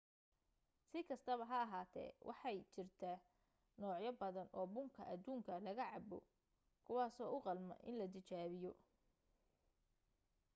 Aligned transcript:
si 0.89 0.99
kastaba 1.09 1.43
ha 1.51 1.57
ahaatee 1.65 2.09
waxay 2.27 2.57
jira 2.73 3.11
noocyo 3.79 4.11
badan 4.21 4.47
oo 4.57 4.65
bunka 4.73 5.01
adduunka 5.13 5.53
looga 5.65 5.85
cabbo 5.93 6.19
kuwaaso 6.85 7.23
u 7.35 7.37
qalma 7.45 7.75
in 7.87 7.95
la 7.99 8.07
tijaabiyo 8.13 8.71